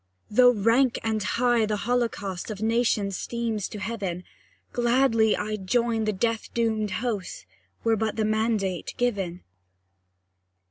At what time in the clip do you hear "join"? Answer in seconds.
5.67-6.05